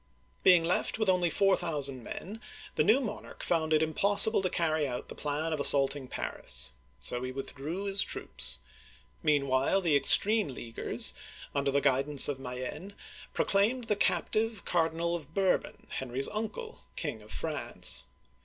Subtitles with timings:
[0.25, 2.41] '* Being left with only four thousand men,
[2.73, 6.07] the new mon arch found it impossible to carry out the plan of assault ing
[6.07, 8.61] Paris, so he withdrew with his troops.
[9.21, 11.13] Meanwhile the extreme Leaguers,
[11.53, 12.95] under the guidance of Mayenne,
[13.35, 18.07] pro claimed the captive Cardinal of Bourbon, Henry's uncle, King of France.